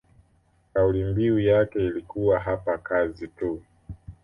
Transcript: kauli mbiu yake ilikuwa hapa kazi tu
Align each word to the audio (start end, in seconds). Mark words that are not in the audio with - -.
kauli 0.73 1.03
mbiu 1.03 1.39
yake 1.39 1.85
ilikuwa 1.87 2.39
hapa 2.39 2.77
kazi 2.77 3.27
tu 3.27 3.61